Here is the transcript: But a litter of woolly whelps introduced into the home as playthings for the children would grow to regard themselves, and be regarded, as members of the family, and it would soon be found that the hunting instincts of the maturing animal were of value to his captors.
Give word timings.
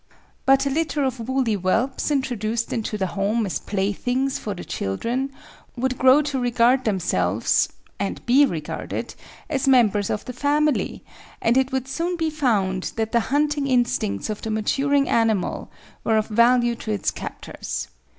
But 0.47 0.65
a 0.65 0.71
litter 0.71 1.03
of 1.03 1.19
woolly 1.29 1.53
whelps 1.53 2.09
introduced 2.09 2.73
into 2.73 2.97
the 2.97 3.05
home 3.13 3.45
as 3.45 3.59
playthings 3.59 4.39
for 4.39 4.55
the 4.55 4.65
children 4.65 5.31
would 5.75 5.99
grow 5.99 6.23
to 6.23 6.39
regard 6.39 6.85
themselves, 6.85 7.69
and 7.99 8.25
be 8.25 8.43
regarded, 8.43 9.13
as 9.47 9.67
members 9.67 10.09
of 10.09 10.25
the 10.25 10.33
family, 10.33 11.03
and 11.39 11.55
it 11.55 11.71
would 11.71 11.87
soon 11.87 12.17
be 12.17 12.31
found 12.31 12.93
that 12.95 13.11
the 13.11 13.19
hunting 13.29 13.67
instincts 13.67 14.27
of 14.31 14.41
the 14.41 14.49
maturing 14.49 15.07
animal 15.07 15.71
were 16.03 16.17
of 16.17 16.29
value 16.29 16.73
to 16.77 16.89
his 16.89 17.11
captors. 17.11 17.87